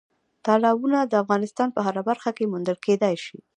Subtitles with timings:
[0.45, 3.37] تالابونه د افغانستان په هره برخه کې موندل کېدای شي.